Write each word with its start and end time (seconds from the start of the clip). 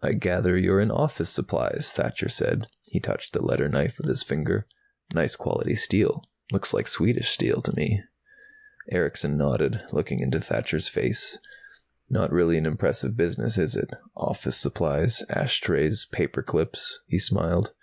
"I 0.00 0.14
gather 0.14 0.56
you're 0.56 0.80
in 0.80 0.90
office 0.90 1.28
supplies," 1.28 1.92
Thacher 1.94 2.30
said. 2.30 2.64
He 2.86 2.98
touched 3.00 3.34
the 3.34 3.42
letter 3.44 3.68
knife 3.68 3.98
with 3.98 4.06
his 4.06 4.22
finger. 4.22 4.66
"Nice 5.12 5.36
quality 5.36 5.74
steel. 5.76 6.24
Looks 6.50 6.72
like 6.72 6.88
Swedish 6.88 7.28
steel, 7.28 7.60
to 7.60 7.76
me." 7.76 8.02
Erickson 8.90 9.36
nodded, 9.36 9.82
looking 9.92 10.20
into 10.20 10.40
Thacher's 10.40 10.88
face. 10.88 11.36
"Not 12.08 12.32
really 12.32 12.56
an 12.56 12.64
impressive 12.64 13.14
business, 13.14 13.58
is 13.58 13.76
it? 13.76 13.90
Office 14.16 14.56
supplies. 14.56 15.22
Ashtrays, 15.28 16.06
paper 16.06 16.42
clips." 16.42 17.00
He 17.06 17.18
smiled. 17.18 17.74